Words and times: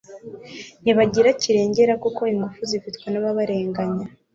ntibagira 0.81 1.29
kirengera 1.41 1.93
kuko 2.03 2.21
ingufu 2.33 2.59
zifitwe 2.71 3.05
n'ababarenganya 3.09 4.05